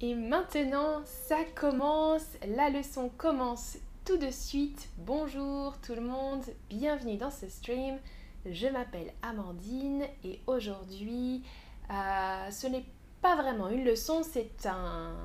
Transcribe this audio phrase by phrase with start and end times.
[0.00, 4.90] Et maintenant, ça commence, la leçon commence tout de suite.
[4.98, 7.98] Bonjour tout le monde, bienvenue dans ce stream.
[8.46, 11.42] Je m'appelle Amandine et aujourd'hui,
[11.90, 12.84] euh, ce n'est
[13.22, 15.16] pas vraiment une leçon, c'est un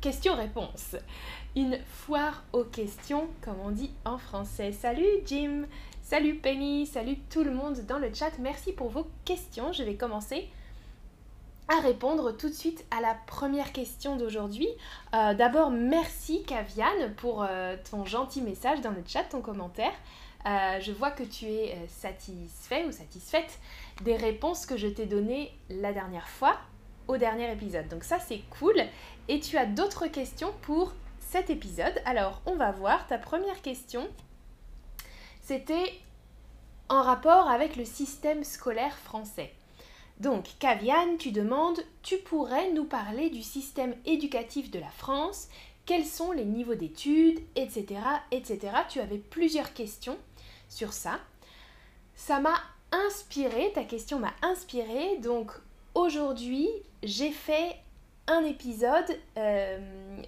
[0.00, 0.96] question-réponse.
[1.54, 4.72] Une foire aux questions, comme on dit en français.
[4.72, 5.66] Salut Jim,
[6.02, 8.32] salut Penny, salut tout le monde dans le chat.
[8.40, 9.72] Merci pour vos questions.
[9.72, 10.48] Je vais commencer
[11.70, 14.68] à répondre tout de suite à la première question d'aujourd'hui.
[15.14, 19.92] Euh, d'abord, merci Kaviane pour euh, ton gentil message dans le chat, ton commentaire.
[20.46, 23.60] Euh, je vois que tu es satisfait ou satisfaite
[24.02, 26.56] des réponses que je t'ai données la dernière fois
[27.06, 27.86] au dernier épisode.
[27.86, 28.74] Donc ça, c'est cool.
[29.28, 31.94] Et tu as d'autres questions pour cet épisode.
[32.04, 33.06] Alors, on va voir.
[33.06, 34.08] Ta première question,
[35.40, 35.92] c'était
[36.88, 39.52] en rapport avec le système scolaire français.
[40.20, 45.48] Donc, Kaviane, tu demandes, tu pourrais nous parler du système éducatif de la France
[45.86, 47.98] Quels sont les niveaux d'études Etc.
[48.30, 48.60] etc.
[48.90, 50.18] Tu avais plusieurs questions
[50.68, 51.20] sur ça.
[52.14, 52.54] Ça m'a
[52.92, 55.16] inspiré, ta question m'a inspiré.
[55.22, 55.52] Donc,
[55.94, 56.68] aujourd'hui,
[57.02, 57.76] j'ai fait
[58.26, 59.78] un épisode euh,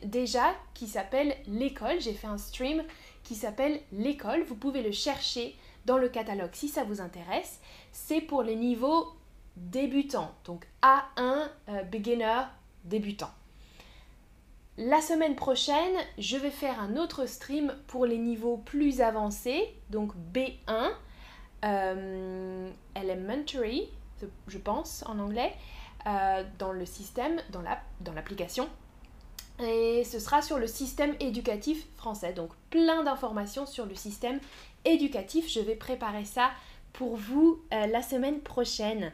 [0.04, 2.00] déjà qui s'appelle L'école.
[2.00, 2.82] J'ai fait un stream
[3.24, 4.42] qui s'appelle L'école.
[4.44, 7.60] Vous pouvez le chercher dans le catalogue si ça vous intéresse.
[7.92, 9.12] C'est pour les niveaux
[9.56, 10.33] débutant.
[10.45, 12.42] Donc A1, euh, beginner,
[12.84, 13.31] débutant.
[14.78, 20.12] La semaine prochaine, je vais faire un autre stream pour les niveaux plus avancés, donc
[20.33, 20.91] B1,
[21.64, 23.91] euh, elementary,
[24.48, 25.55] je pense en anglais,
[26.06, 28.69] euh, dans le système, dans l'application.
[29.61, 32.33] et ce sera sur le système éducatif français.
[32.33, 34.41] Donc plein d'informations sur le système
[34.86, 35.48] éducatif.
[35.53, 36.50] Je vais préparer ça
[36.95, 39.12] pour vous la semaine prochaine.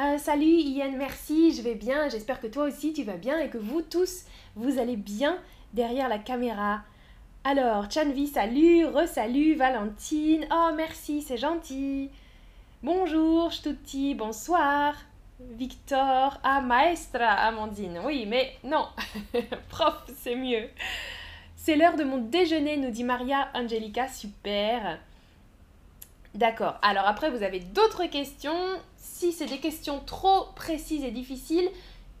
[0.00, 2.08] Euh, salut Ian, merci, je vais bien.
[2.08, 4.24] J'espère que toi aussi tu vas bien et que vous tous,
[4.56, 5.36] vous allez bien
[5.74, 6.80] derrière la caméra.
[7.44, 10.46] Alors, Chanvi, salut, re-salut, Valentine.
[10.50, 12.08] Oh, merci, c'est gentil.
[12.82, 14.94] Bonjour, Stutti, bonsoir.
[15.38, 18.00] Victor, ah, maestra, Amandine.
[18.02, 18.86] Oui, mais non,
[19.68, 20.70] prof, c'est mieux.
[21.56, 24.98] C'est l'heure de mon déjeuner, nous dit Maria Angelica, super.
[26.34, 28.80] D'accord, alors après vous avez d'autres questions.
[29.20, 31.68] Si c'est des questions trop précises et difficiles,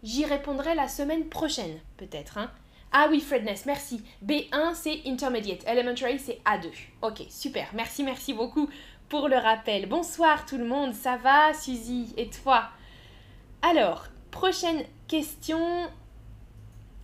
[0.02, 2.36] j'y répondrai la semaine prochaine, peut-être.
[2.36, 2.50] Hein.
[2.92, 4.02] Ah oui, Fredness, merci.
[4.22, 5.66] B1, c'est Intermediate.
[5.66, 6.68] Elementary, c'est A2.
[7.00, 7.68] Ok, super.
[7.72, 8.68] Merci, merci beaucoup
[9.08, 9.88] pour le rappel.
[9.88, 12.68] Bonsoir tout le monde, ça va, Suzy Et toi?
[13.62, 15.88] Alors, prochaine question.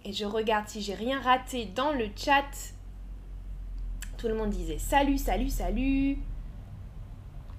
[0.04, 2.44] Et je regarde si j'ai rien raté dans le chat.
[4.18, 6.18] Tout le monde disait salut, salut, salut.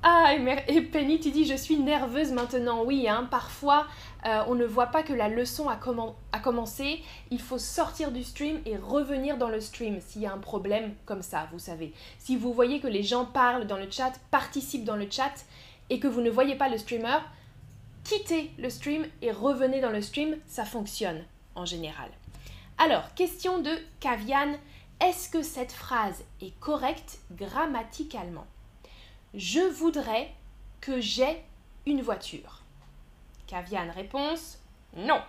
[0.03, 0.33] Ah,
[0.67, 2.83] et Penny, tu dis je suis nerveuse maintenant.
[2.83, 3.87] Oui, hein, parfois
[4.25, 5.77] euh, on ne voit pas que la leçon a,
[6.39, 7.03] commencé.
[7.31, 10.93] Il faut sortir du stream et revenir dans le stream s'il y a un problème
[11.05, 11.93] comme ça, vous savez.
[12.19, 15.45] Si vous voyez que les gens parlent dans le chat, participent dans le chat
[15.89, 17.19] et que vous ne voyez pas le streamer,
[18.03, 21.23] quittez le stream et revenez dans le stream, ça fonctionne
[21.55, 22.09] en général.
[22.77, 24.53] Alors, question de Kavian.
[24.99, 28.47] Est-ce que cette phrase est correcte grammaticalement?
[29.37, 30.33] Je voudrais
[30.81, 31.43] que j'ai
[31.85, 32.63] une voiture.
[33.45, 34.59] Kaviane réponse
[34.95, 35.21] Non,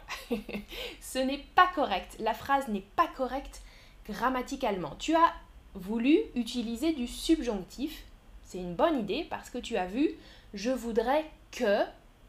[1.01, 2.17] ce n'est pas correct.
[2.19, 3.61] La phrase n'est pas correcte
[4.09, 4.97] grammaticalement.
[4.99, 5.35] Tu as
[5.75, 8.05] voulu utiliser du subjonctif.
[8.45, 10.15] C'est une bonne idée parce que tu as vu
[10.55, 11.83] je voudrais que,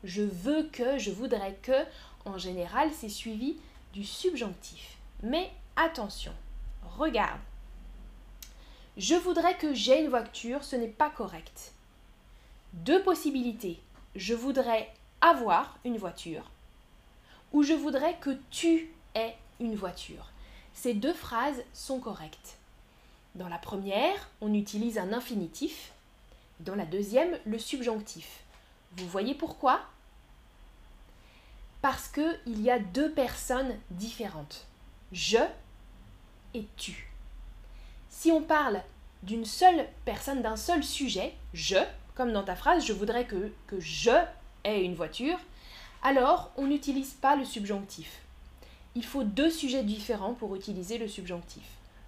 [0.03, 1.85] je veux que, je voudrais que.
[2.25, 3.55] En général, c'est suivi
[3.93, 4.97] du subjonctif.
[5.23, 6.33] Mais attention,
[6.97, 7.39] regarde
[8.99, 11.71] je voudrais que j'ai une voiture, ce n'est pas correct.
[12.73, 13.79] Deux possibilités.
[14.15, 16.51] Je voudrais avoir une voiture
[17.53, 20.31] ou je voudrais que tu aies une voiture.
[20.73, 22.57] Ces deux phrases sont correctes.
[23.35, 25.93] Dans la première, on utilise un infinitif.
[26.59, 28.43] Dans la deuxième, le subjonctif.
[28.97, 29.79] Vous voyez pourquoi?
[31.81, 34.67] Parce qu'il y a deux personnes différentes.
[35.13, 35.39] Je
[36.53, 37.09] et tu.
[38.09, 38.81] Si on parle
[39.23, 41.77] d'une seule personne, d'un seul sujet, je,
[42.15, 44.11] comme dans ta phrase, je voudrais que, je
[44.63, 45.37] ai une voiture,
[46.03, 48.21] alors on n'utilise pas le subjonctif.
[48.95, 51.63] Il faut deux sujets différents pour utiliser le subjonctif.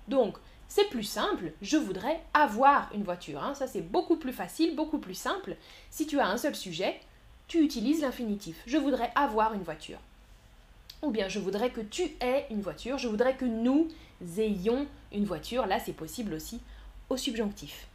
[0.08, 0.38] Donc,
[0.68, 3.44] c'est plus simple, je voudrais avoir une voiture.
[3.44, 3.54] Hein.
[3.56, 5.58] Ça, c'est beaucoup plus facile, beaucoup plus simple.
[5.90, 7.00] Si tu as un seul sujet,
[7.48, 8.56] tu utilises l'infinitif.
[8.66, 10.00] Je voudrais avoir une voiture.
[11.02, 12.98] Ou bien, je voudrais que tu aies une voiture.
[12.98, 13.90] Je voudrais que nous
[14.38, 15.66] ayons une voiture.
[15.66, 16.62] Là, c'est possible aussi
[17.12, 17.88] au subjonctif.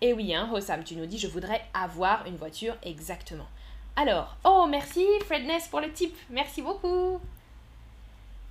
[0.00, 3.48] Et oui, hein, Hossam, tu nous dis je voudrais avoir une voiture exactement.
[3.96, 7.20] Alors, oh merci Fredness pour le tip, merci beaucoup.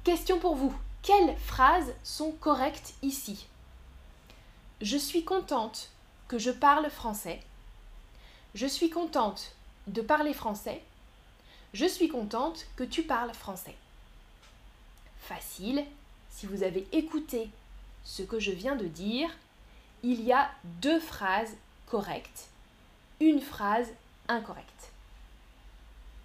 [0.04, 0.76] question pour vous.
[1.02, 3.48] Quelles phrases sont correctes ici?
[4.82, 5.92] Je suis contente
[6.28, 7.40] que je parle français.
[8.54, 9.54] Je suis contente
[9.88, 10.82] de parler français.
[11.74, 13.76] Je suis contente que tu parles français.
[15.20, 15.86] Facile,
[16.32, 17.50] si vous avez écouté
[18.04, 19.30] ce que je viens de dire,
[20.06, 21.58] il y a deux phrases
[21.88, 22.50] correctes,
[23.20, 23.88] une phrase
[24.28, 24.92] incorrecte.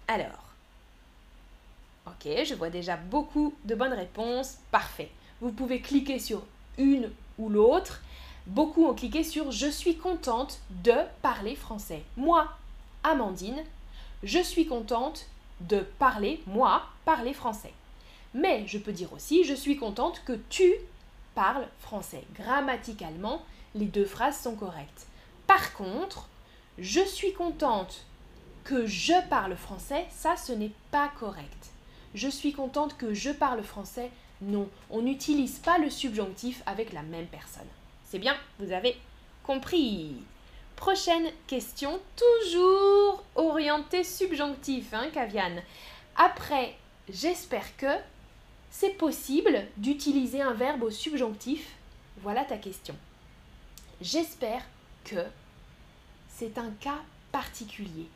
[0.07, 0.53] Alors,
[2.05, 5.09] ok, je vois déjà beaucoup de bonnes réponses, parfait.
[5.41, 6.43] Vous pouvez cliquer sur
[6.77, 8.03] une ou l'autre.
[8.45, 10.93] Beaucoup ont cliqué sur Je suis contente de
[11.23, 12.03] parler français.
[12.17, 12.47] Moi,
[13.03, 13.63] Amandine,
[14.21, 15.25] je suis contente
[15.59, 17.73] de parler, moi, parler français.
[18.35, 20.71] Mais je peux dire aussi Je suis contente que tu
[21.33, 22.23] parles français.
[22.35, 23.41] Grammaticalement,
[23.75, 25.07] les deux phrases sont correctes.
[25.47, 26.27] Par contre,
[26.77, 28.05] je suis contente
[28.63, 31.71] que je parle français, ça ce n'est pas correct.
[32.13, 34.69] Je suis contente que je parle français, non.
[34.89, 37.67] On n'utilise pas le subjonctif avec la même personne.
[38.03, 38.97] C'est bien, vous avez
[39.43, 40.15] compris.
[40.75, 45.61] Prochaine question, toujours orientée subjonctif, hein, Kaviane.
[46.15, 46.75] Après,
[47.09, 47.95] j'espère que,
[48.71, 51.75] c'est possible d'utiliser un verbe au subjonctif
[52.21, 52.95] Voilà ta question.
[54.01, 54.63] J'espère
[55.03, 55.23] que
[56.27, 56.99] c'est un cas
[57.31, 58.07] particulier.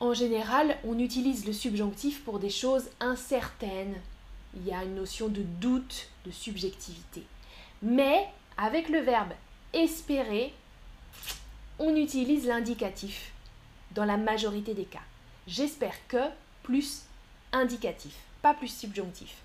[0.00, 3.96] En général, on utilise le subjonctif pour des choses incertaines.
[4.56, 7.22] Il y a une notion de doute, de subjectivité.
[7.82, 8.26] Mais
[8.56, 9.32] avec le verbe
[9.74, 10.54] espérer,
[11.78, 13.32] on utilise l'indicatif
[13.94, 15.02] dans la majorité des cas.
[15.46, 16.30] J'espère que
[16.62, 17.02] plus
[17.52, 19.36] indicatif, pas plus subjonctif.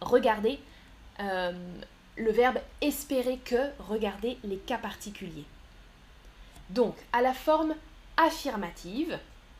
[0.00, 0.58] Regardez
[1.20, 1.52] euh,
[2.18, 5.44] le verbe espérer que, regardez les cas particuliers.
[6.70, 7.74] Donc, à la forme
[8.16, 9.18] affirmative,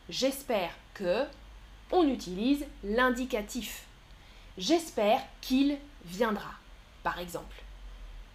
[0.09, 1.25] j'espère que,
[1.91, 3.85] on utilise l'indicatif.
[4.57, 6.51] J'espère qu'il viendra.
[7.01, 7.55] Par exemple,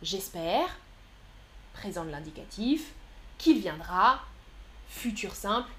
[0.03, 0.77] j'espère,
[1.75, 2.93] présent de l'indicatif,
[3.38, 4.20] qu'il viendra,
[4.88, 5.70] futur simple,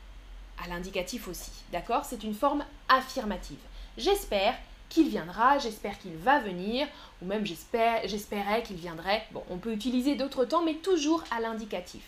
[0.63, 1.51] à l'indicatif aussi.
[1.71, 2.05] D'accord?
[2.05, 3.59] C'est une forme affirmative.
[3.97, 4.55] J'espère
[4.95, 6.87] qu'il viendra, j'espère qu'il va venir,
[7.21, 9.27] ou même j'espérais qu'il viendrait.
[9.31, 12.03] Bon, on peut utiliser d'autres temps, mais toujours à l'indicatif.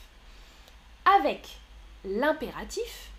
[1.20, 1.58] Avec
[2.06, 3.10] l'impératif,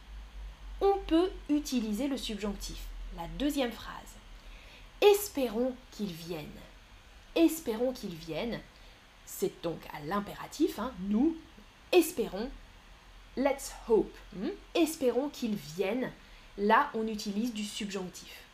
[0.81, 2.79] on peut utiliser le subjonctif.
[3.15, 3.93] La deuxième phrase.
[5.03, 6.47] Espérons qu'il vienne.
[7.35, 8.59] Espérons qu'il vienne.
[9.27, 11.37] C'est donc à l'impératif, hein, nous
[11.93, 12.49] espérons.
[13.37, 14.17] Let's hope.
[14.35, 16.11] Hmm, espérons qu'il vienne.
[16.57, 18.48] Là, on utilise du subjonctif.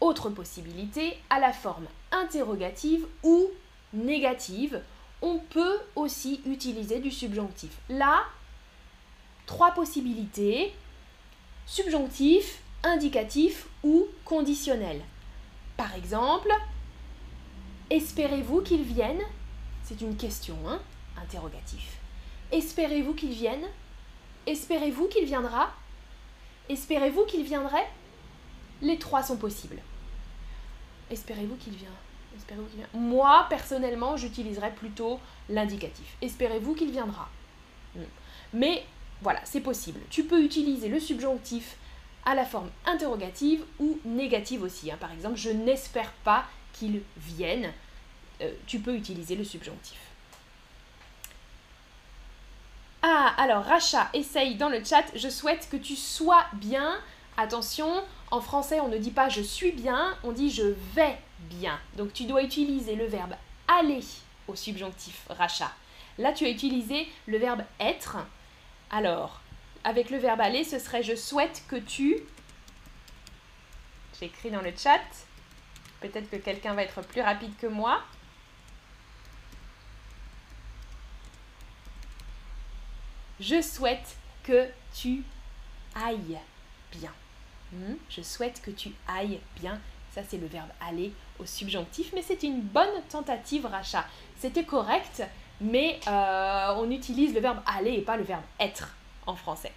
[0.00, 3.48] Autre possibilité, à la forme interrogative ou
[3.92, 4.82] négative,
[5.22, 7.70] on peut aussi utiliser du subjonctif.
[7.88, 8.24] Là,
[9.46, 10.74] trois possibilités,
[11.64, 15.00] subjonctif, indicatif ou conditionnel.
[15.76, 16.52] Par exemple,
[17.90, 19.20] espérez-vous qu'il vienne
[19.84, 20.80] C'est une question, hein
[21.16, 21.98] Interrogatif.
[22.52, 23.64] Espérez-vous qu'il vienne
[24.46, 25.70] Espérez-vous qu'il viendra
[26.68, 27.88] Espérez-vous qu'il viendrait?
[28.82, 29.80] Les trois sont possibles.
[31.10, 31.88] Espérez-vous qu'il vient
[32.94, 36.16] Moi, personnellement, j'utiliserais plutôt l'indicatif.
[36.20, 37.28] Espérez-vous qu'il viendra
[37.94, 38.02] hmm.
[38.52, 38.84] Mais
[39.22, 40.00] voilà, c'est possible.
[40.10, 41.76] Tu peux utiliser le subjonctif
[42.24, 44.90] à la forme interrogative ou négative aussi.
[44.90, 44.98] Hein.
[45.00, 47.72] Par exemple, je n'espère pas qu'il vienne.
[48.42, 49.98] Euh, tu peux utiliser le subjonctif.
[53.02, 56.98] Ah, alors Racha essaye dans le chat, je souhaite que tu sois bien.
[57.36, 61.78] Attention, en français on ne dit pas je suis bien, on dit je vais bien.
[61.96, 63.34] Donc tu dois utiliser le verbe
[63.68, 64.04] aller
[64.48, 65.70] au subjonctif Racha.
[66.18, 68.16] Là tu as utilisé le verbe être
[68.90, 69.40] alors,
[69.84, 72.18] avec le verbe aller, ce serait je souhaite que tu.
[74.18, 75.00] J'écris dans le chat.
[76.00, 78.02] Peut-être que quelqu'un va être plus rapide que moi.
[83.40, 85.24] Je souhaite que tu
[85.94, 86.38] ailles
[86.92, 87.12] bien.
[87.72, 87.94] Hmm?
[88.08, 89.80] Je souhaite que tu ailles bien.
[90.14, 94.06] Ça, c'est le verbe aller au subjonctif, mais c'est une bonne tentative, Racha.
[94.38, 95.22] C'était correct,
[95.60, 98.94] mais euh, on utilise le verbe aller et pas le verbe être
[99.26, 99.72] en français.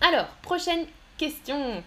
[0.00, 0.86] Alors, prochaine
[1.18, 1.82] question.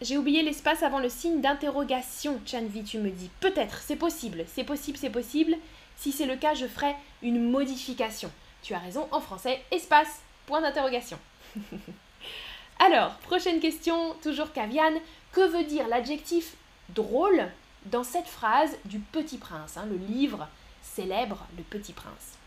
[0.00, 3.30] J'ai oublié l'espace avant le signe d'interrogation, Chanvi, tu me dis.
[3.40, 5.56] Peut-être, c'est possible, c'est possible, c'est possible.
[5.96, 8.30] Si c'est le cas, je ferai une modification.
[8.62, 11.18] Tu as raison, en français, espace, point d'interrogation.
[12.78, 14.98] Alors, prochaine question, toujours Kaviane.
[15.32, 16.54] Que veut dire l'adjectif
[16.90, 17.48] drôle
[17.86, 20.48] dans cette phrase du Petit Prince, hein, le livre
[20.82, 22.38] célèbre Le Petit Prince?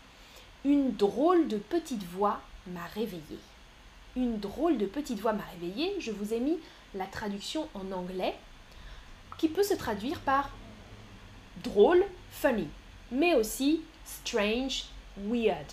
[0.64, 3.38] Une drôle de petite voix m'a réveillée.
[4.14, 6.58] une drôle de petite voix m'a réveillée, je vous ai mis
[6.94, 8.34] la traduction en anglais
[9.38, 10.50] qui peut se traduire par
[11.64, 12.68] drôle, funny,
[13.10, 14.84] mais aussi strange,
[15.16, 15.66] weird.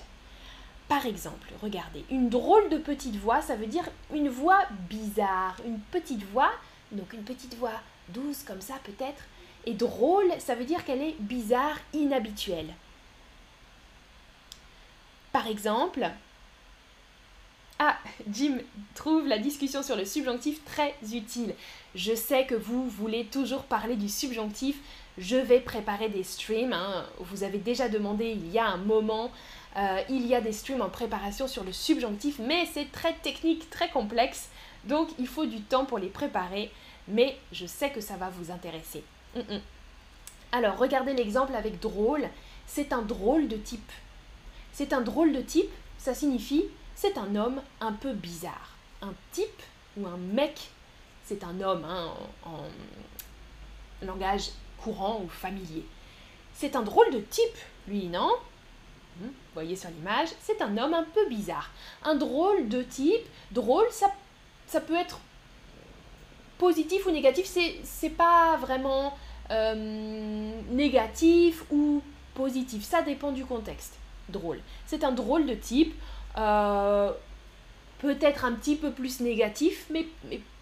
[0.89, 5.79] Par exemple, regardez, une drôle de petite voix, ça veut dire une voix bizarre, une
[5.79, 6.51] petite voix,
[6.91, 7.79] donc une petite voix
[8.09, 9.23] douce comme ça peut-être,
[9.65, 12.73] et drôle, ça veut dire qu'elle est bizarre, inhabituelle.
[15.31, 16.09] Par exemple,
[17.77, 17.97] ah,
[18.29, 18.57] Jim
[18.95, 21.53] trouve la discussion sur le subjonctif très utile.
[21.95, 24.77] Je sais que vous voulez toujours parler du subjonctif.
[25.17, 26.73] Je vais préparer des streams.
[26.73, 27.05] Hein.
[27.19, 29.31] Vous avez déjà demandé il y a un moment.
[29.77, 33.69] Euh, il y a des streams en préparation sur le subjonctif, mais c'est très technique,
[33.69, 34.49] très complexe.
[34.85, 36.71] Donc il faut du temps pour les préparer.
[37.07, 39.03] Mais je sais que ça va vous intéresser.
[39.35, 39.61] Mm, mm.
[40.51, 42.27] Alors regardez l'exemple avec drôle.
[42.67, 43.91] C'est un drôle de type.
[44.73, 46.65] C'est un drôle de type, ça signifie
[47.01, 48.75] c'est un homme un peu bizarre.
[49.01, 49.63] Un type
[49.95, 50.69] ou un mec,
[51.23, 55.85] c'est un homme hein, en, langage courant ou familier.
[56.53, 57.57] C'est un drôle de type,
[57.87, 58.29] lui, non?
[59.19, 61.69] Vous voyez sur l'image, c'est un homme un peu bizarre.
[62.03, 65.19] Un drôle de type, drôle, ça, peut être
[66.57, 67.45] positif ou négatif,
[67.83, 69.17] c'est pas vraiment
[69.51, 72.01] euh, négatif ou
[72.33, 73.95] positif, ça dépend du contexte.
[74.29, 74.59] Drôle.
[74.85, 75.93] C'est un drôle de type,
[76.37, 77.11] euh,
[77.99, 80.07] peut-être un petit peu plus négatif, mais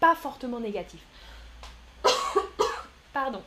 [0.00, 1.00] pas fortement négatif.
[3.12, 3.42] Pardon.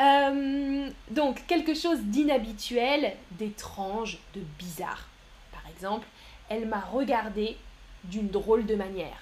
[0.00, 5.08] Euh, donc, quelque chose d'inhabituel, d'étrange, de bizarre.
[5.52, 6.06] Par exemple,
[6.48, 7.56] elle m'a regardé
[8.04, 9.18] d'une drôle de manière.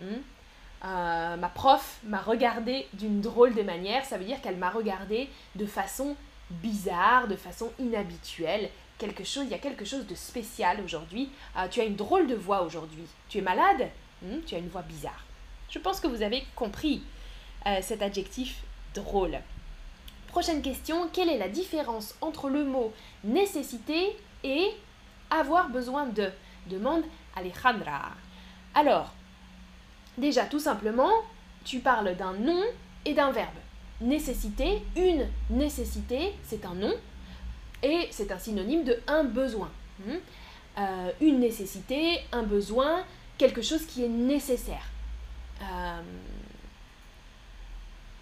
[0.00, 0.20] Hmm?
[0.84, 5.30] Euh, ma prof m'a regardé d'une drôle de manière, ça veut dire qu'elle m'a regardé
[5.54, 6.14] de façon
[6.50, 8.68] bizarre, de façon inhabituelle,
[8.98, 11.30] quelque chose, il y a quelque chose de spécial aujourd'hui.
[11.54, 13.04] Ah, tu as une drôle de voix aujourd'hui.
[13.28, 13.88] Tu es malade?
[14.22, 15.24] Hmm, Tu as une voix bizarre.
[15.70, 17.02] Je pense que vous avez compris
[17.66, 18.62] euh, cet adjectif
[18.94, 19.38] drôle.
[20.34, 24.72] Prochaine question, quelle est la différence entre le mot nécessité et
[25.30, 26.28] avoir besoin de
[26.68, 27.04] demande
[27.36, 28.10] Alejandra.
[28.74, 29.14] Alors,
[30.18, 31.12] déjà tout simplement,
[31.64, 32.60] tu parles d'un nom
[33.04, 33.54] et d'un verbe.
[34.00, 36.94] Nécessité, une nécessité, c'est un nom
[37.84, 39.70] et c'est un synonyme de un besoin.
[40.04, 40.16] Hmm?
[40.78, 43.04] Euh, une nécessité, un besoin,
[43.38, 44.88] quelque chose qui est nécessaire.
[45.62, 46.02] Euh,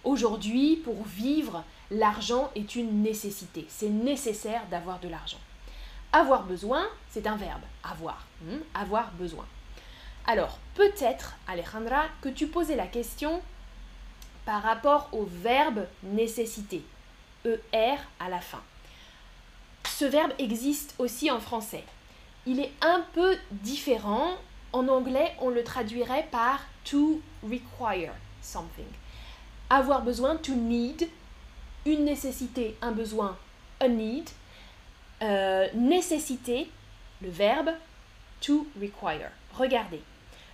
[0.03, 3.65] aujourd'hui, pour vivre, l'argent est une nécessité.
[3.69, 5.39] C'est nécessaire d'avoir de l'argent.
[6.11, 7.63] Avoir besoin, c'est un verbe.
[7.83, 8.25] Avoir.
[8.41, 8.59] Hmm?
[8.73, 9.45] Avoir besoin.
[10.25, 13.41] Alors, peut-être, Alejandra, que tu posais la question
[14.45, 16.83] par rapport au verbe nécessité.
[17.45, 18.61] ER à la fin
[20.03, 21.83] ce verbe existe aussi en français.
[22.45, 24.31] Il est un peu différent.
[24.73, 28.11] En anglais, on le traduirait par to require
[28.41, 28.87] something.
[29.69, 31.07] Avoir besoin, to need.
[31.85, 33.37] Une nécessité, un besoin,
[33.79, 34.29] a need.
[35.21, 36.69] Euh, nécessité,
[37.21, 37.69] le verbe
[38.41, 39.29] to require.
[39.53, 40.01] Regardez.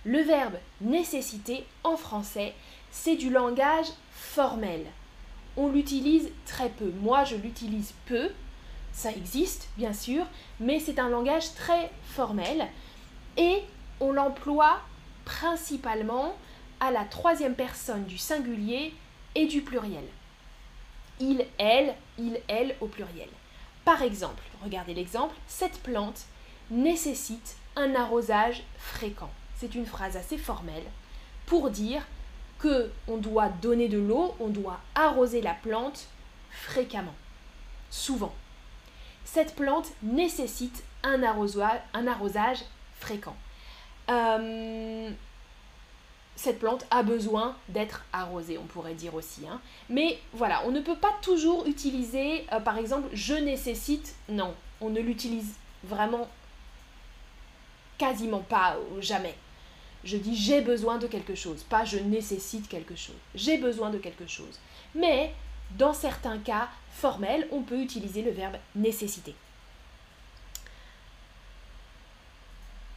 [0.04, 2.54] Le verbe nécessité en français,
[2.90, 4.86] c'est du langage formel.
[5.56, 6.90] On l'utilise très peu.
[7.00, 8.30] Moi, je l'utilise peu
[8.92, 10.26] ça existe, bien sûr,
[10.58, 12.66] mais c'est un langage très formel
[13.36, 13.62] et
[14.00, 14.80] on l'emploie
[15.24, 16.34] principalement
[16.80, 18.92] à la troisième personne du singulier
[19.34, 20.04] et du pluriel.
[21.20, 23.28] Il, elle, il, elle au pluriel.
[23.84, 26.22] Par exemple, regardez l'exemple, cette plante
[26.70, 29.30] nécessite un arrosage fréquent.
[29.56, 30.84] C'est une phrase assez formelle
[31.46, 32.06] pour dire
[32.58, 36.06] que on doit donner de l'eau, on doit arroser la plante
[36.50, 37.14] fréquemment,
[37.90, 38.34] souvent
[39.32, 42.58] cette plante nécessite un arrosage,
[42.98, 43.36] fréquent.
[44.10, 45.10] Euh,
[46.40, 49.46] cette plante a besoin d'être arrosée, on pourrait dire aussi.
[49.46, 49.60] Hein.
[49.90, 54.88] Mais voilà, on ne peut pas toujours utiliser, euh, par exemple, je nécessite, non, on
[54.88, 55.52] ne l'utilise
[55.84, 56.30] vraiment
[57.98, 59.34] quasiment pas, ou jamais.
[60.02, 63.18] Je dis j'ai besoin de quelque chose, pas je nécessite quelque chose.
[63.34, 64.58] J'ai besoin de quelque chose.
[64.94, 65.34] Mais
[65.76, 69.34] dans certains cas formels, on peut utiliser le verbe nécessiter.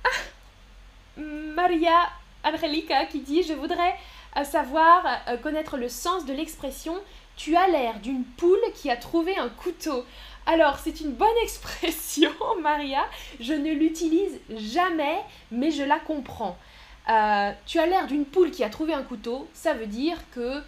[0.05, 2.09] Ah Maria
[2.43, 3.95] Angelica qui dit Je voudrais
[4.37, 6.95] euh, savoir, euh, connaître le sens de l'expression
[7.35, 10.05] Tu as l'air d'une poule qui a trouvé un couteau.
[10.45, 12.31] Alors, c'est une bonne expression,
[12.61, 13.05] Maria.
[13.39, 15.21] Je ne l'utilise jamais,
[15.51, 16.57] mais je la comprends.
[17.09, 19.47] Euh, tu as l'air d'une poule qui a trouvé un couteau.
[19.53, 20.61] Ça veut dire que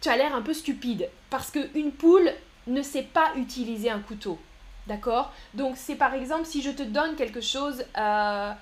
[0.00, 2.30] tu as l'air un peu stupide parce qu'une poule
[2.66, 4.38] ne sait pas utiliser un couteau.
[4.86, 5.32] D'accord?
[5.54, 8.52] Donc c'est par exemple si je te donne quelque chose, euh,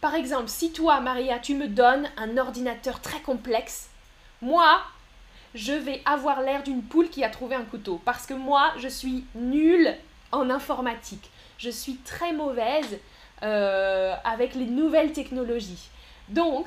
[0.00, 3.88] par exemple si toi Maria tu me donnes un ordinateur très complexe,
[4.42, 4.82] moi
[5.54, 8.88] je vais avoir l'air d'une poule qui a trouvé un couteau parce que moi je
[8.88, 9.94] suis nulle
[10.32, 11.30] en informatique.
[11.58, 12.98] Je suis très mauvaise
[13.42, 15.88] euh, avec les nouvelles technologies.
[16.28, 16.66] Donc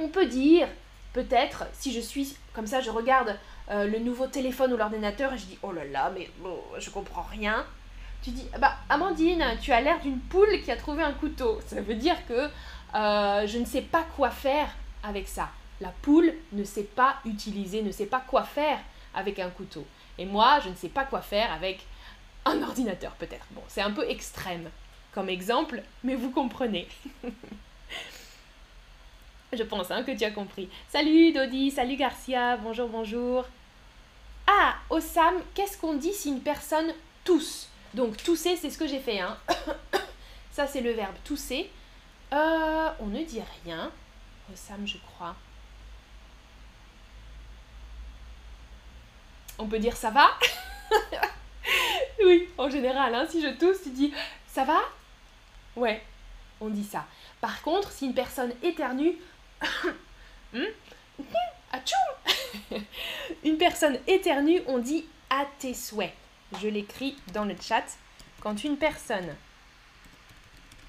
[0.00, 0.66] on peut dire
[1.12, 3.38] peut-être si je suis comme ça je regarde
[3.70, 6.30] euh, le nouveau téléphone ou l'ordinateur et je dis oh là là mais
[6.78, 7.66] je comprends rien.
[8.22, 11.60] Tu dis bah Amandine tu as l'air d'une poule qui a trouvé un couteau.
[11.66, 12.48] Ça veut dire que
[12.94, 14.70] euh, je ne sais pas quoi faire
[15.02, 15.50] avec ça.
[15.80, 18.78] La poule ne sait pas utiliser ne sait pas quoi faire
[19.14, 19.86] avec un couteau.
[20.16, 21.84] Et moi je ne sais pas quoi faire avec
[22.46, 23.46] un ordinateur peut-être.
[23.50, 24.70] Bon c'est un peu extrême
[25.12, 26.88] comme exemple mais vous comprenez.
[29.50, 30.68] Je pense hein, que tu as compris.
[30.88, 33.46] Salut Dodi, salut Garcia, bonjour, bonjour.
[34.90, 36.92] Osam, qu'est-ce qu'on dit si une personne
[37.24, 37.68] tousse?
[37.94, 39.20] Donc tousser, c'est ce que j'ai fait.
[39.20, 39.36] Hein.
[40.52, 41.70] Ça, c'est le verbe tousser.
[42.32, 43.90] Euh, on ne dit rien.
[44.52, 45.34] Osam, je crois.
[49.58, 50.30] On peut dire ça va?
[52.24, 54.12] Oui, en général, hein, si je tousse, tu dis
[54.46, 54.80] ça va?
[55.76, 56.02] Ouais,
[56.60, 57.06] on dit ça.
[57.40, 59.14] Par contre, si une personne éternue,
[60.52, 60.64] hmm,
[63.44, 66.14] Une personne éternue, on dit à tes souhaits.
[66.60, 67.84] Je l'écris dans le chat.
[68.40, 69.34] Quand une personne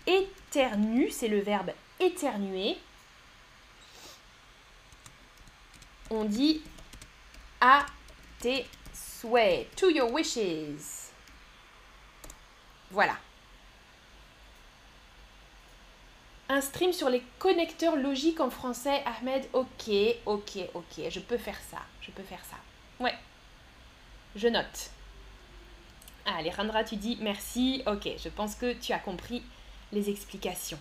[0.05, 2.77] éternue, c'est le verbe éternuer,
[6.09, 6.61] on dit
[7.61, 7.85] à
[8.39, 9.75] tes souhaits.
[9.75, 11.11] To your wishes.
[12.91, 13.17] Voilà.
[16.51, 19.45] Un stream sur les connecteurs logiques en français, Ahmed.
[19.53, 19.93] Ok,
[20.25, 21.09] ok, ok.
[21.09, 21.77] Je peux faire ça.
[22.01, 22.57] Je peux faire ça.
[22.99, 23.13] Ouais.
[24.35, 24.89] Je note.
[26.25, 27.83] Alejandra, tu dis merci.
[27.85, 29.43] Ok, je pense que tu as compris
[29.91, 30.79] les explications.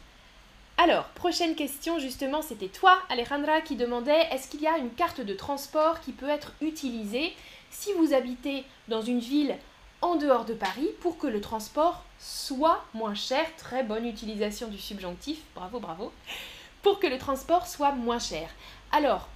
[0.78, 5.20] Alors, prochaine question, justement, c'était toi, Alejandra, qui demandait est-ce qu'il y a une carte
[5.20, 7.34] de transport qui peut être utilisée
[7.70, 9.56] si vous habitez dans une ville
[10.00, 13.44] en dehors de Paris pour que le transport soit moins cher.
[13.56, 16.12] Très bonne utilisation du subjonctif, bravo, bravo.
[16.82, 18.48] Pour que le transport soit moins cher.
[18.92, 19.28] Alors,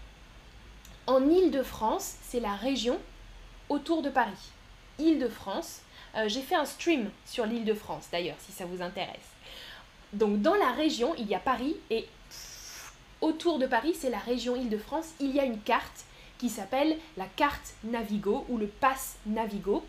[1.07, 2.99] en Île-de-France, c'est la région
[3.69, 4.53] autour de Paris.
[4.99, 5.81] Île-de-France.
[6.15, 9.33] Euh, j'ai fait un stream sur l'Île-de-France d'ailleurs, si ça vous intéresse.
[10.13, 12.07] Donc dans la région, il y a Paris et
[13.21, 15.15] autour de Paris, c'est la région Île-de-France.
[15.21, 16.05] Il y a une carte
[16.39, 19.85] qui s'appelle la carte Navigo ou le pass Navigo.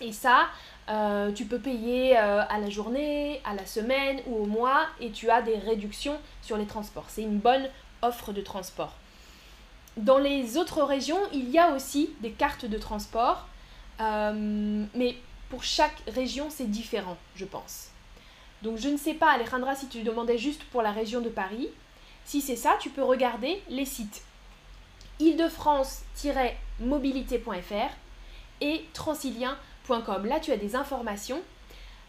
[0.00, 0.48] Et ça,
[0.88, 5.10] euh, tu peux payer euh, à la journée, à la semaine ou au mois et
[5.10, 7.04] tu as des réductions sur les transports.
[7.08, 7.68] C'est une bonne
[8.02, 8.94] offre de transport.
[9.96, 13.46] Dans les autres régions, il y a aussi des cartes de transport,
[14.00, 15.16] euh, mais
[15.50, 17.88] pour chaque région, c'est différent, je pense.
[18.62, 21.68] Donc je ne sais pas, Alejandra, si tu demandais juste pour la région de Paris.
[22.24, 24.22] Si c'est ça, tu peux regarder les sites
[25.18, 27.90] île-de-france-mobilité.fr
[28.62, 31.42] et transilien.fr Là, tu as des informations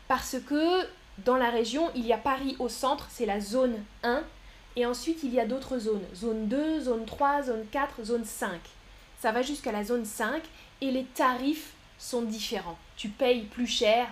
[0.07, 0.85] parce que
[1.19, 4.23] dans la région, il y a Paris au centre, c'est la zone 1.
[4.75, 6.05] Et ensuite, il y a d'autres zones.
[6.15, 8.51] Zone 2, zone 3, zone 4, zone 5.
[9.19, 10.43] Ça va jusqu'à la zone 5
[10.81, 12.77] et les tarifs sont différents.
[12.97, 14.07] Tu payes plus cher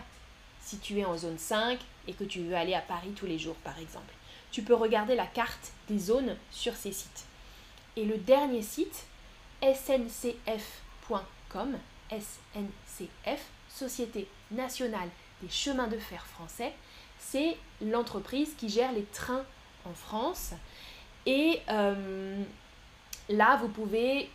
[0.62, 3.38] si tu es en zone 5 et que tu veux aller à Paris tous les
[3.39, 4.13] jours, par exemple.
[4.51, 7.25] Tu peux regarder la carte des zones sur ces sites.
[7.95, 9.05] Et le dernier site,
[9.62, 10.38] sncf.com,
[12.12, 13.41] SNCF,
[13.80, 15.08] Société nationale
[15.42, 16.74] des chemins de fer français,
[17.18, 19.46] c'est l'entreprise qui gère les trains
[19.86, 20.52] en France.
[21.26, 22.44] Et euh,
[23.30, 24.30] là, vous pouvez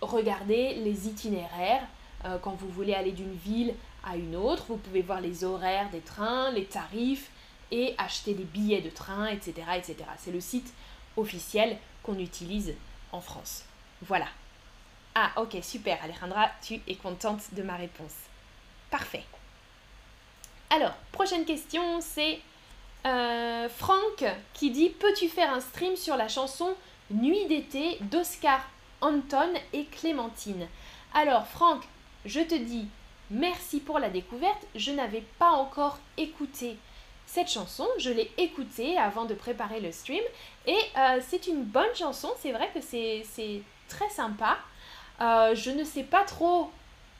[0.00, 1.82] regarder les itinéraires
[2.24, 4.66] euh, quand vous voulez aller d'une ville à une autre.
[4.68, 7.30] Vous pouvez voir les horaires des trains, les tarifs
[7.72, 9.54] et acheter des billets de train, etc.
[9.76, 9.96] etc.
[10.16, 10.72] C'est le site
[11.16, 12.74] officiel qu'on utilise
[13.10, 13.64] en France.
[14.02, 14.26] Voilà.
[15.16, 18.14] Ah ok, super Alejandra, tu es contente de ma réponse.
[18.94, 19.24] Parfait.
[20.70, 22.38] Alors, prochaine question, c'est
[23.04, 26.76] euh, Franck qui dit Peux-tu faire un stream sur la chanson
[27.10, 28.60] Nuit d'été d'Oscar
[29.00, 30.68] Anton et Clémentine?
[31.12, 31.82] Alors, Franck,
[32.24, 32.86] je te dis
[33.32, 34.64] merci pour la découverte.
[34.76, 36.76] Je n'avais pas encore écouté
[37.26, 37.88] cette chanson.
[37.98, 40.22] Je l'ai écoutée avant de préparer le stream.
[40.68, 42.30] Et euh, c'est une bonne chanson.
[42.38, 43.24] C'est vrai que c'est
[43.88, 44.56] très sympa.
[45.20, 46.70] Euh, je ne sais pas trop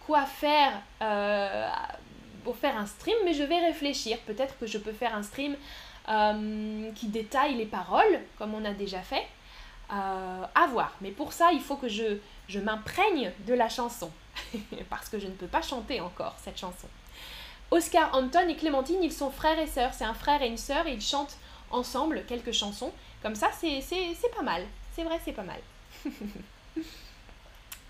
[0.06, 1.68] quoi faire euh,
[2.44, 4.18] pour faire un stream, mais je vais réfléchir.
[4.26, 5.56] Peut-être que je peux faire un stream
[6.08, 9.26] euh, qui détaille les paroles, comme on a déjà fait.
[9.92, 10.94] Euh, à voir.
[11.00, 14.10] Mais pour ça, il faut que je, je m'imprègne de la chanson.
[14.90, 16.88] Parce que je ne peux pas chanter encore cette chanson.
[17.70, 19.92] Oscar, Anton et Clémentine, ils sont frères et sœurs.
[19.92, 21.36] C'est un frère et une sœur et ils chantent
[21.70, 22.92] ensemble quelques chansons.
[23.22, 23.82] Comme ça, c'est
[24.34, 24.62] pas mal.
[24.94, 25.60] C'est vrai, c'est pas mal.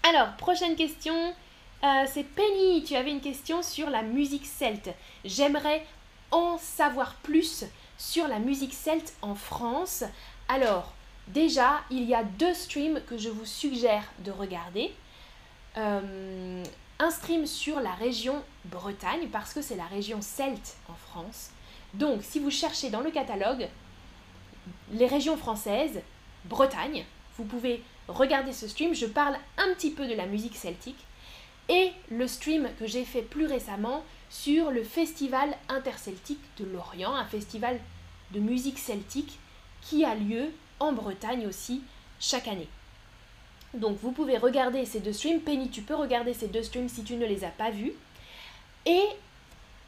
[0.02, 1.34] Alors, prochaine question.
[1.84, 4.88] Euh, c'est Penny, tu avais une question sur la musique celte.
[5.22, 5.84] J'aimerais
[6.30, 7.66] en savoir plus
[7.98, 10.02] sur la musique celte en France.
[10.48, 10.94] Alors,
[11.28, 14.92] déjà, il y a deux streams que je vous suggère de regarder.
[15.76, 16.64] Euh,
[17.00, 21.50] un stream sur la région Bretagne, parce que c'est la région celte en France.
[21.92, 23.68] Donc, si vous cherchez dans le catalogue
[24.90, 26.00] les régions françaises,
[26.46, 27.04] Bretagne,
[27.36, 28.94] vous pouvez regarder ce stream.
[28.94, 31.04] Je parle un petit peu de la musique celtique.
[31.68, 37.24] Et le stream que j'ai fait plus récemment sur le Festival interceltique de Lorient, un
[37.24, 37.80] festival
[38.32, 39.38] de musique celtique
[39.80, 40.50] qui a lieu
[40.80, 41.82] en Bretagne aussi
[42.20, 42.68] chaque année.
[43.74, 45.40] Donc vous pouvez regarder ces deux streams.
[45.40, 47.92] Penny, tu peux regarder ces deux streams si tu ne les as pas vus.
[48.86, 49.04] Et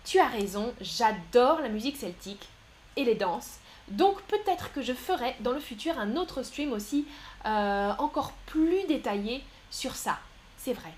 [0.04, 2.48] tu as raison, j'adore la musique celtique
[2.96, 3.58] et les danses.
[3.88, 7.06] Donc peut-être que je ferai dans le futur un autre stream aussi
[7.44, 10.18] euh, encore plus détaillé sur ça.
[10.58, 10.92] C'est vrai.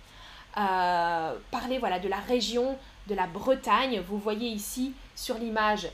[0.56, 4.00] Euh, parler voilà, de la région de la Bretagne.
[4.00, 5.88] Vous voyez ici sur l'image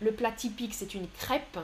[0.00, 1.58] le plat typique, c'est une crêpe.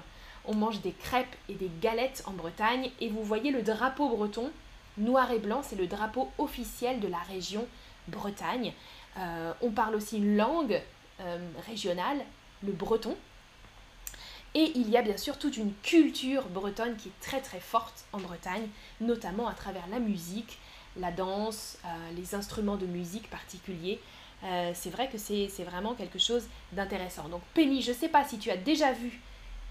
[0.44, 2.90] On mange des crêpes et des galettes en Bretagne.
[3.00, 4.50] Et vous voyez le drapeau breton
[4.98, 7.66] Noir et blanc, c'est le drapeau officiel de la région
[8.08, 8.74] Bretagne.
[9.18, 10.80] Euh, on parle aussi une langue
[11.20, 12.18] euh, régionale,
[12.62, 13.16] le breton.
[14.54, 18.04] Et il y a bien sûr toute une culture bretonne qui est très très forte
[18.12, 18.68] en Bretagne,
[19.00, 20.58] notamment à travers la musique,
[20.96, 24.00] la danse, euh, les instruments de musique particuliers.
[24.74, 27.28] c'est vrai que c'est vraiment quelque chose d'intéressant.
[27.28, 29.20] Donc Penny, je ne sais pas si tu as déjà vu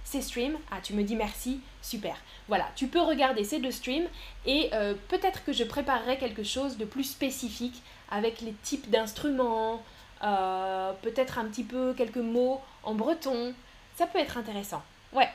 [0.03, 0.57] ces streams.
[0.71, 2.15] Ah, tu me dis merci, super.
[2.47, 4.07] Voilà, tu peux regarder ces deux streams
[4.45, 9.84] et euh, peut-être que je préparerai quelque chose de plus spécifique avec les types d'instruments,
[10.23, 13.53] euh, peut-être un petit peu quelques mots en breton.
[13.95, 14.84] Ça peut être intéressant.
[15.13, 15.29] Ouais.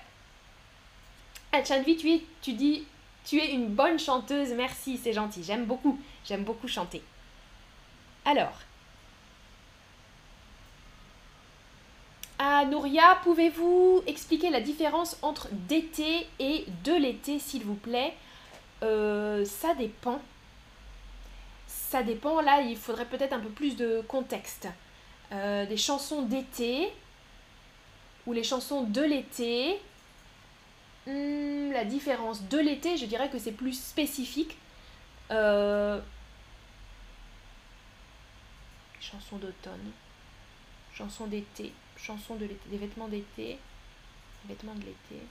[1.52, 2.84] Ah, Chanvi, tu, tu dis,
[3.26, 7.02] tu es une bonne chanteuse, merci, c'est gentil, j'aime beaucoup, j'aime beaucoup chanter.
[8.24, 8.58] Alors,
[12.38, 18.14] Ah, Nouria, pouvez-vous expliquer la différence entre d'été et de l'été, s'il vous plaît?
[18.82, 20.20] Euh, Ça dépend.
[21.66, 24.68] Ça dépend, là, il faudrait peut-être un peu plus de contexte.
[25.32, 26.92] Euh, des chansons d'été
[28.26, 29.80] ou les chansons de l'été.
[31.06, 34.56] Hmm, la différence de l'été, je dirais que c'est plus spécifique.
[35.30, 36.00] Euh,
[39.00, 39.92] chansons d'automne,
[40.94, 43.58] chansons d'été chanson de l'été, des vêtements d'été,
[44.48, 45.22] vêtements de l'été.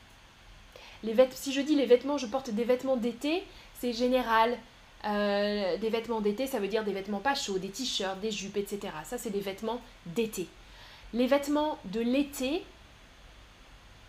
[1.36, 3.44] Si je dis les vêtements, je porte des vêtements d'été,
[3.80, 4.58] c'est général.
[5.06, 8.58] Euh, des vêtements d'été, ça veut dire des vêtements pas chauds, des t-shirts, des jupes,
[8.58, 8.92] etc.
[9.04, 10.48] Ça, c'est des vêtements d'été.
[11.14, 12.64] Les vêtements de l'été,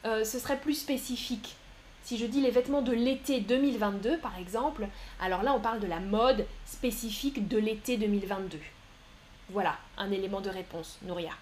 [0.07, 1.57] euh, ce serait plus spécifique.
[2.05, 4.87] Si je dis les vêtements de l'été 2022, par exemple,
[5.21, 8.59] alors là, on parle de la mode spécifique de l'été 2022.
[9.51, 11.33] Voilà, un élément de réponse, Nouria.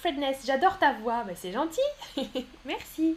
[0.00, 1.24] Fredness, j'adore ta voix.
[1.24, 1.80] mais c'est gentil.
[2.64, 3.16] Merci.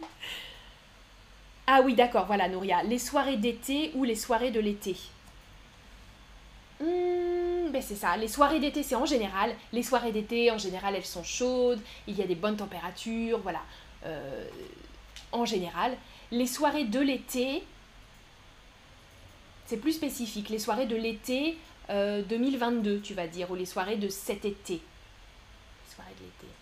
[1.66, 2.82] Ah oui, d'accord, voilà, Nouria.
[2.82, 4.96] Les soirées d'été ou les soirées de l'été
[6.80, 9.54] hmm, ben c'est ça, les soirées d'été c'est en général.
[9.72, 13.60] Les soirées d'été en général elles sont chaudes, il y a des bonnes températures, voilà.
[14.06, 14.48] Euh,
[15.32, 15.96] en général.
[16.30, 17.62] Les soirées de l'été,
[19.66, 20.48] c'est plus spécifique.
[20.48, 21.56] Les soirées de l'été
[21.88, 24.74] 2022, euh, tu vas dire, ou les soirées de cet été.
[24.74, 26.52] Les soirées de l'été.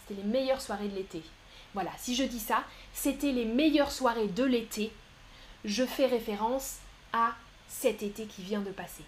[0.00, 1.22] C'était les meilleures soirées de l'été.
[1.74, 4.90] Voilà, si je dis ça, c'était les meilleures soirées de l'été.
[5.64, 6.78] Je fais référence
[7.12, 7.34] à
[7.68, 9.04] cet été qui vient de passer.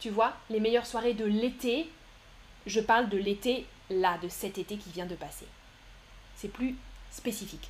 [0.00, 1.88] Tu vois, les meilleures soirées de l'été,
[2.66, 5.46] je parle de l'été là, de cet été qui vient de passer.
[6.36, 6.76] C'est plus
[7.10, 7.68] spécifique.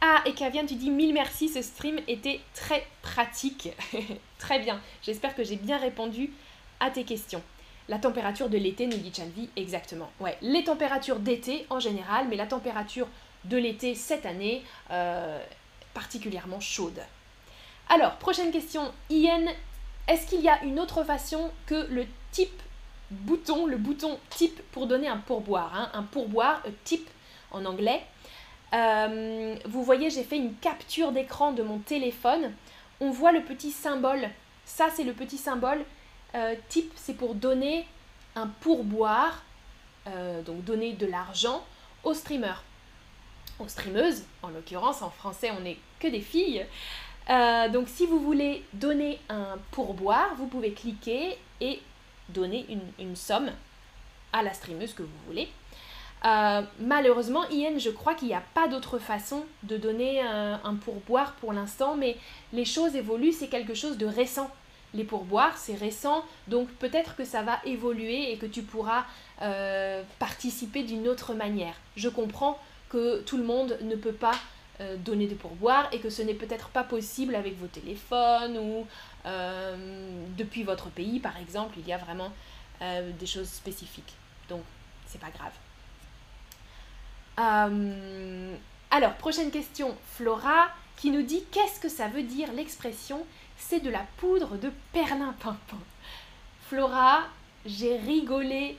[0.00, 3.70] Ah, et Kavian, tu dis mille merci, ce stream était très pratique.
[4.38, 6.32] très bien, j'espère que j'ai bien répondu
[6.80, 7.42] à tes questions.
[7.88, 10.10] La température de l'été, nous dit Chanvi, exactement.
[10.20, 13.08] Ouais, les températures d'été en général, mais la température
[13.44, 15.44] de l'été cette année, euh,
[15.94, 17.00] particulièrement chaude.
[17.88, 18.92] Alors, prochaine question.
[19.10, 19.44] Ian,
[20.08, 22.62] est-ce qu'il y a une autre façon que le type
[23.10, 27.08] bouton, le bouton type pour donner un pourboire hein, Un pourboire, type
[27.50, 28.02] en anglais?
[28.72, 32.52] Euh, vous voyez, j'ai fait une capture d'écran de mon téléphone.
[33.00, 34.28] On voit le petit symbole.
[34.64, 35.84] Ça, c'est le petit symbole
[36.34, 37.86] euh, type, c'est pour donner
[38.36, 39.42] un pourboire,
[40.06, 41.62] euh, donc donner de l'argent
[42.04, 42.64] aux streamers,
[43.62, 46.66] aux streameuses, en l'occurrence en français on n'est que des filles.
[47.30, 51.80] Euh, donc si vous voulez donner un pourboire, vous pouvez cliquer et
[52.28, 52.66] donner
[52.98, 53.50] une, somme
[54.32, 55.48] à la streameuse que vous voulez.
[56.24, 61.32] Euh, malheureusement, Ian, je crois qu'il n'y a pas d'autre façon de donner un pourboire
[61.34, 62.16] pour l'instant, mais
[62.52, 64.50] les choses évoluent, c'est quelque chose de récent
[64.94, 69.04] les pourboires, c'est récent, donc peut-être que ça va évoluer et que tu pourras
[69.40, 71.74] euh, participer d'une autre manière.
[71.96, 72.58] Je comprends
[72.92, 74.34] que tout le monde ne peut pas
[74.80, 78.86] euh, donner des pourboires et que ce n'est peut-être pas possible avec vos téléphones ou
[79.26, 79.76] euh,
[80.36, 82.30] depuis votre pays, par exemple, il y a vraiment
[83.20, 84.12] des choses spécifiques.
[84.48, 84.62] Donc,
[85.06, 85.52] c'est pas grave.
[88.90, 93.24] alors, prochaine question, Flora qui nous dit qu'est-ce que ça veut dire l'expression
[93.56, 95.78] c'est de la poudre de perlimpinpin?
[96.68, 97.24] Flora,
[97.66, 98.78] j'ai rigolé,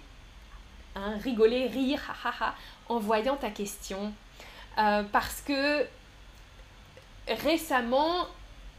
[0.95, 2.55] hein, rigolé, rire, ha,
[2.89, 4.13] en voyant ta question.
[4.77, 5.85] Euh, parce que
[7.27, 8.27] récemment,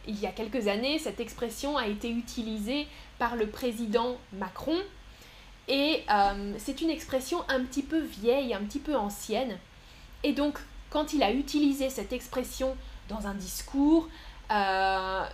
[0.07, 2.87] il y a quelques années, cette expression a été utilisée
[3.19, 4.79] par le président Macron.
[5.67, 9.59] Et euh, c'est une expression un petit peu vieille, un petit peu ancienne.
[10.23, 10.59] Et donc,
[10.91, 12.77] quand il a utilisé cette expression
[13.09, 14.09] dans un discours,
[14.51, 15.25] euh,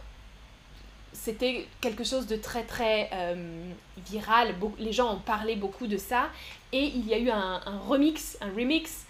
[1.23, 3.73] c'était quelque chose de très très euh,
[4.09, 4.55] viral.
[4.79, 6.31] les gens ont parlé beaucoup de ça.
[6.73, 9.05] Et il y a eu un, remix, un remix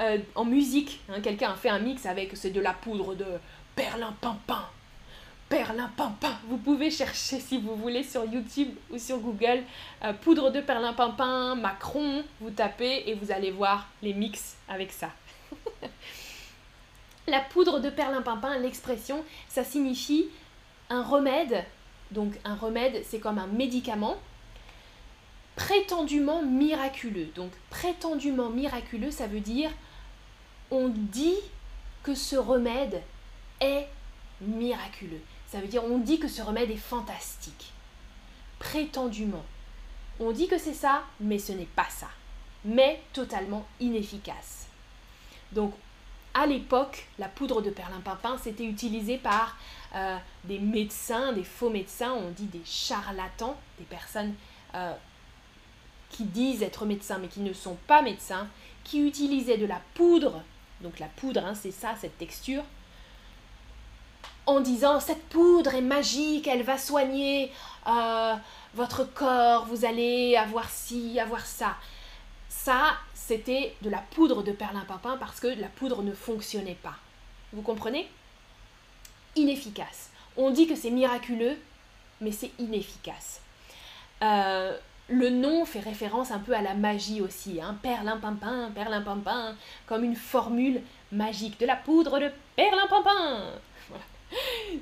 [0.00, 1.00] euh, en musique.
[1.08, 1.20] Hein.
[1.22, 3.26] Quelqu'un a fait un mix avec c'est de la poudre de
[3.76, 4.66] perlimpinpin.
[5.48, 6.36] Perlimpinpin.
[6.48, 9.62] Vous pouvez chercher si vous voulez sur YouTube ou sur Google
[10.02, 12.24] euh, poudre de perlimpinpin, Macron.
[12.40, 15.10] Vous tapez et vous allez voir les mix avec ça.
[17.28, 20.26] la poudre de perlimpinpin, l'expression, ça signifie
[21.00, 21.64] remède,
[22.10, 24.18] donc un remède c'est comme un médicament,
[25.56, 27.30] prétendument miraculeux.
[27.34, 29.70] Donc prétendument miraculeux, ça veut dire
[30.70, 31.38] on dit
[32.02, 33.00] que ce remède
[33.60, 33.86] est
[34.40, 35.20] miraculeux.
[35.46, 37.72] Ça veut dire on dit que ce remède est fantastique.
[38.58, 39.44] Prétendument.
[40.20, 42.08] On dit que c'est ça, mais ce n'est pas ça.
[42.64, 44.66] Mais totalement inefficace.
[45.52, 45.74] Donc
[46.34, 49.56] à l'époque, la poudre de perlimpinpin, c'était utilisé par
[49.94, 54.34] euh, des médecins, des faux médecins, on dit des charlatans, des personnes
[54.74, 54.94] euh,
[56.10, 58.48] qui disent être médecins mais qui ne sont pas médecins,
[58.84, 60.42] qui utilisaient de la poudre,
[60.80, 62.62] donc la poudre, hein, c'est ça, cette texture,
[64.46, 67.52] en disant cette poudre est magique, elle va soigner
[67.86, 68.34] euh,
[68.74, 71.76] votre corps, vous allez avoir ci, avoir ça.
[72.48, 76.96] Ça, c'était de la poudre de perlimpinpin parce que la poudre ne fonctionnait pas.
[77.52, 78.08] Vous comprenez?
[79.36, 80.10] Inefficace.
[80.36, 81.58] On dit que c'est miraculeux,
[82.20, 83.40] mais c'est inefficace.
[84.22, 84.76] Euh,
[85.08, 87.76] le nom fait référence un peu à la magie aussi, hein.
[87.82, 93.52] perlimpinpin, perlimpinpin, comme une formule magique de la poudre de perlimpinpin.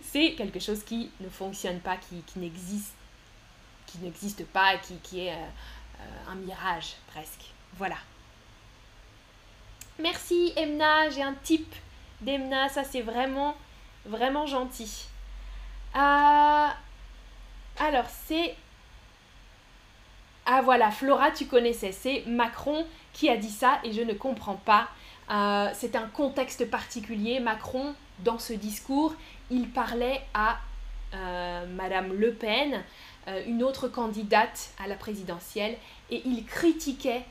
[0.03, 2.95] C'est quelque chose qui ne fonctionne pas, qui, n'existe
[3.87, 5.47] qui n'existe pas, qui, qui est euh,
[6.01, 7.47] euh, un mirage presque.
[7.77, 7.97] Voilà.
[9.99, 11.75] Merci Emna, j'ai un tip
[12.21, 13.57] d'Emna, ça c'est vraiment,
[14.05, 15.07] vraiment gentil.
[15.97, 16.69] Euh,
[17.79, 18.57] alors c'est...
[20.47, 24.57] Ah voilà, Flora, tu connaissais, c'est Macron qui a dit ça et je ne comprends
[24.57, 24.89] pas.
[25.31, 27.39] Euh, c'est un contexte particulier.
[27.39, 29.15] Macron, dans ce discours,
[29.51, 30.59] il parlait à
[31.15, 32.83] euh, Madame Le Pen,
[33.47, 35.77] une autre candidate à la présidentielle,
[36.11, 37.25] et il critiquait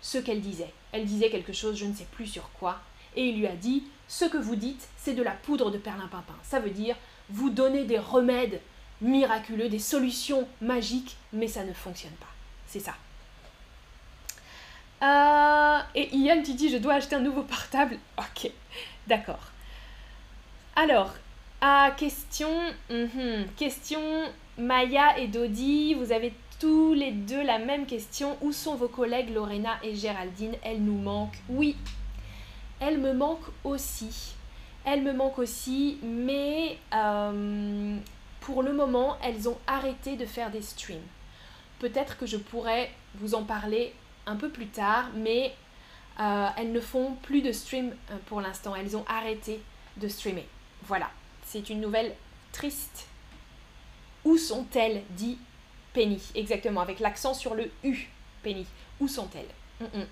[0.00, 0.72] ce qu'elle disait.
[0.92, 2.80] Elle disait quelque chose, je ne sais plus sur quoi,
[3.16, 6.36] et il lui a dit Ce que vous dites, c'est de la poudre de perlimpinpin.
[6.42, 6.96] Ça veut dire
[7.28, 8.60] vous donnez des remèdes
[9.00, 12.26] miraculeux, des solutions magiques, mais ça ne fonctionne pas.
[12.66, 12.94] C'est ça.
[15.02, 17.98] Euh, et Ian, tu dis Je dois acheter un nouveau portable.
[18.18, 18.50] Ok,
[19.06, 19.50] d'accord.
[20.74, 21.14] Alors,
[21.60, 22.50] à question,
[22.90, 24.00] mhm, question
[24.58, 28.36] Maya et Dodi, vous avez tous les deux la même question.
[28.40, 30.54] Où sont vos collègues Lorena et Géraldine?
[30.62, 31.38] Elles nous manquent.
[31.48, 31.76] Oui,
[32.80, 34.34] elles me manquent aussi.
[34.84, 37.96] Elles me manquent aussi, mais euh,
[38.40, 41.02] pour le moment, elles ont arrêté de faire des streams.
[41.80, 43.92] Peut-être que je pourrais vous en parler
[44.26, 45.54] un peu plus tard, mais
[46.20, 48.74] euh, elles ne font plus de stream euh, pour l'instant.
[48.76, 49.60] Elles ont arrêté
[49.96, 50.46] de streamer.
[50.84, 51.10] Voilà,
[51.44, 52.14] c'est une nouvelle
[52.52, 53.08] triste.
[54.24, 55.02] Où sont-elles?
[55.10, 55.38] dit
[55.92, 58.08] Penny, exactement, avec l'accent sur le U.
[58.42, 58.66] Penny.
[59.00, 59.48] Où sont-elles?
[59.80, 60.06] Mm, mm.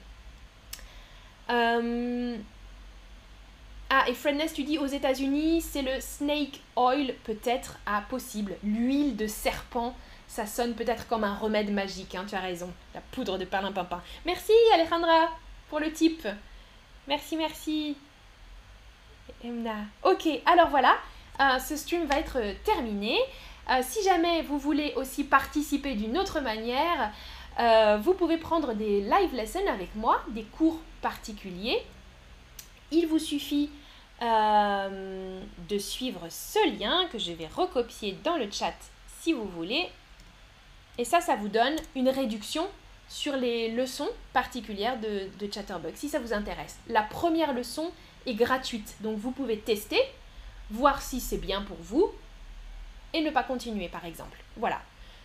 [3.90, 7.78] Ah, et Fredness, tu dis aux États-Unis, c'est le snake oil, peut-être.
[7.86, 8.56] Ah, possible.
[8.64, 9.94] L'huile de serpent,
[10.26, 12.70] ça sonne peut-être comme un remède magique, hein, tu as raison.
[12.94, 14.02] La poudre de perlimpinpin.
[14.26, 15.28] Merci, Alejandra,
[15.68, 16.26] pour le type.
[17.06, 17.96] Merci, merci.
[19.44, 19.76] Emna.
[20.02, 20.96] Ok, alors voilà.
[21.40, 23.18] euh, ce stream va être terminé.
[23.70, 27.12] Euh, si jamais vous voulez aussi participer d'une autre manière,
[27.58, 31.82] euh, vous pouvez prendre des live lessons avec moi, des cours particuliers.
[32.94, 33.70] Il vous suffit
[34.20, 38.74] de suivre ce lien que je vais recopier dans le chat
[39.20, 39.88] si vous voulez.
[40.96, 42.68] Et ça, ça vous donne une réduction
[43.08, 46.78] sur les leçons particulières de, de Chatterbug, si ça vous intéresse.
[46.88, 47.90] La première leçon
[48.26, 50.00] est gratuite, donc vous pouvez tester,
[50.70, 52.12] voir si c'est bien pour vous,
[53.12, 54.38] et ne pas continuer par exemple.
[54.56, 54.80] Voilà.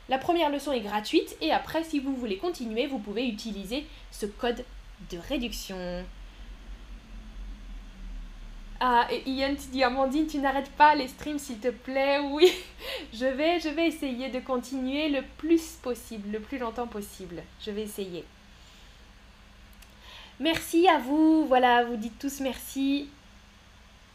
[0.10, 4.25] La première leçon est gratuite, et après, si vous voulez continuer, vous pouvez utiliser ce
[4.25, 4.65] code
[5.12, 6.03] de réduction.
[8.82, 12.20] Ah, et Ian, tu dis Amandine, tu n'arrêtes pas les streams s'il te plaît.
[12.32, 12.52] Oui,
[13.13, 17.44] je vais, je vais essayer de continuer le plus possible, le plus longtemps possible.
[17.60, 18.24] Je vais essayer.
[20.39, 21.46] Merci à vous.
[21.46, 23.10] Voilà, vous dites tous merci.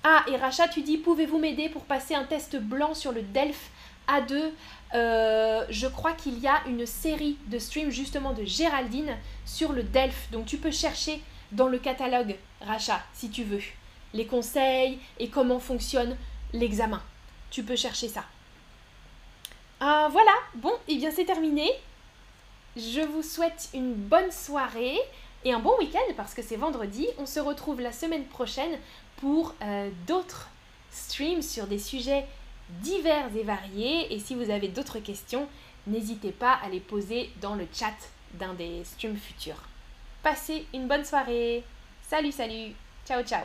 [0.03, 3.70] Ah, et Racha, tu dis, pouvez-vous m'aider pour passer un test blanc sur le Delph
[4.09, 4.50] A2
[4.94, 9.83] euh, Je crois qu'il y a une série de streams justement de Géraldine sur le
[9.83, 10.31] Delph.
[10.31, 11.22] Donc tu peux chercher
[11.53, 13.61] dans le catalogue, Racha, si tu veux
[14.14, 16.16] les conseils et comment fonctionne
[16.55, 17.03] l'examen.
[17.50, 18.24] Tu peux chercher ça.
[19.83, 21.68] Euh, voilà, bon, et eh bien c'est terminé.
[22.77, 24.98] Je vous souhaite une bonne soirée
[25.44, 27.07] et un bon week-end parce que c'est vendredi.
[27.18, 28.79] On se retrouve la semaine prochaine
[29.18, 30.48] pour euh, d'autres
[30.90, 32.27] streams sur des sujets
[32.81, 34.12] divers et variés.
[34.14, 35.48] Et si vous avez d'autres questions,
[35.87, 37.94] n'hésitez pas à les poser dans le chat
[38.35, 39.62] d'un des streams futurs.
[40.22, 41.62] Passez une bonne soirée.
[42.03, 42.74] Salut, salut.
[43.07, 43.44] Ciao, ciao.